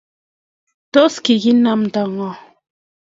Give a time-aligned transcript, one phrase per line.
[0.93, 2.29] tos ki inaamta ng'o?